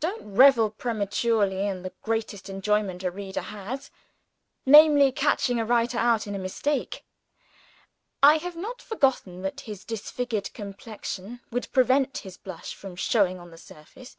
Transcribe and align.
Don't 0.00 0.24
revel 0.32 0.70
prematurely 0.70 1.66
in 1.66 1.82
the 1.82 1.92
greatest 2.00 2.48
enjoyment 2.48 3.04
a 3.04 3.10
reader 3.10 3.42
has 3.42 3.90
namely, 4.64 5.12
catching 5.12 5.60
a 5.60 5.64
writer 5.66 5.98
out 5.98 6.26
in 6.26 6.34
a 6.34 6.38
mistake. 6.38 7.04
I 8.22 8.38
have 8.38 8.56
not 8.56 8.80
forgotten 8.80 9.42
that 9.42 9.60
his 9.68 9.84
disfigured 9.84 10.54
complexion 10.54 11.40
would 11.50 11.70
prevent 11.70 12.16
his 12.24 12.38
blush 12.38 12.74
from 12.74 12.96
showing 12.96 13.38
on 13.38 13.50
the 13.50 13.58
surface. 13.58 14.16